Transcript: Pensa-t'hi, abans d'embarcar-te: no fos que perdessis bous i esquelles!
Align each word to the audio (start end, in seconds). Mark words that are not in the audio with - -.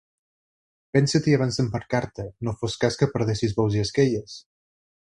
Pensa-t'hi, 0.97 1.35
abans 1.37 1.59
d'embarcar-te: 1.61 2.27
no 2.49 2.57
fos 2.63 2.81
que 3.05 3.11
perdessis 3.15 3.57
bous 3.63 3.81
i 3.81 3.87
esquelles! 3.89 4.43